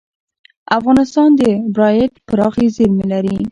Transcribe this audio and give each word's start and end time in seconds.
افغانستان 0.77 1.29
د 1.39 1.41
بیرایت 1.73 2.13
پراخې 2.27 2.65
زیرمې 2.75 3.05
لري. 3.13 3.37